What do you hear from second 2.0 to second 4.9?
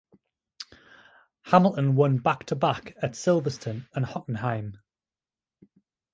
back-to-back at Silverstone and Hockenheim.